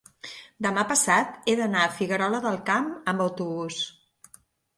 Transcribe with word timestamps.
demà 0.65 0.85
passat 0.91 1.37
he 1.51 1.55
d'anar 1.59 1.83
a 1.83 1.91
Figuerola 1.99 2.41
del 2.47 2.59
Camp 2.71 2.89
amb 3.15 3.27
autobús. 3.27 3.79